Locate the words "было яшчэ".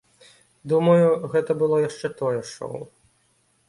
1.61-2.15